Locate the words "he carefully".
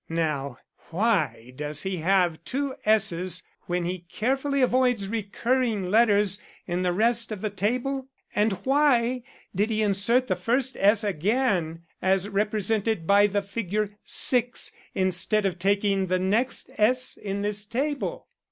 3.85-4.63